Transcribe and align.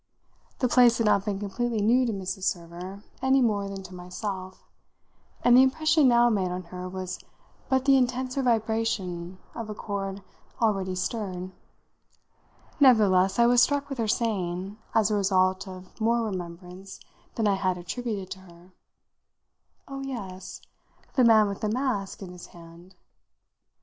The 0.57 0.67
place 0.67 0.97
had 0.97 1.05
not 1.05 1.25
been 1.25 1.37
completely 1.39 1.79
new 1.79 2.07
to 2.07 2.11
Mrs. 2.11 2.45
Server 2.45 3.03
any 3.21 3.39
more 3.39 3.69
than 3.69 3.83
to 3.83 3.93
myself, 3.93 4.63
and 5.43 5.55
the 5.55 5.61
impression 5.61 6.07
now 6.07 6.27
made 6.27 6.49
on 6.49 6.63
her 6.73 6.89
was 6.89 7.19
but 7.69 7.85
the 7.85 7.97
intenser 7.97 8.41
vibration 8.41 9.37
of 9.53 9.69
a 9.69 9.75
chord 9.75 10.23
already 10.59 10.95
stirred; 10.95 11.51
nevertheless 12.79 13.37
I 13.37 13.45
was 13.45 13.61
struck 13.61 13.89
with 13.89 13.99
her 13.99 14.07
saying, 14.07 14.79
as 14.95 15.11
a 15.11 15.15
result 15.15 15.67
of 15.67 16.01
more 16.01 16.23
remembrance 16.25 16.99
than 17.35 17.47
I 17.47 17.53
had 17.53 17.77
attributed 17.77 18.31
to 18.31 18.39
her 18.39 18.71
"Oh 19.87 20.01
yes, 20.01 20.61
the 21.13 21.23
man 21.23 21.47
with 21.47 21.61
the 21.61 21.69
mask 21.69 22.23
in 22.23 22.31
his 22.31 22.47
hand!" 22.47 22.95